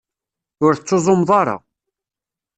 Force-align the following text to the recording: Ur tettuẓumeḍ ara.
Ur 0.65 0.73
tettuẓumeḍ 0.75 1.29
ara. 1.41 1.57